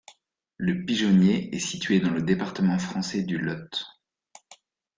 Le 0.57 0.83
pigeonnier 0.83 1.55
est 1.55 1.59
situé 1.59 1.99
dans 1.99 2.09
le 2.09 2.23
département 2.23 2.79
français 2.79 3.21
du 3.21 3.37
Lot. 3.37 3.85